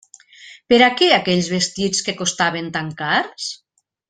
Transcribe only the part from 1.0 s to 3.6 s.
què aquells vestits que costaven tan cars?